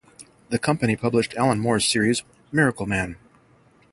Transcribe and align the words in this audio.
The 0.49 0.57
company 0.57 0.95
published 0.95 1.35
Alan 1.35 1.59
Moore's 1.59 1.85
series 1.85 2.23
"Miracleman". 2.51 3.17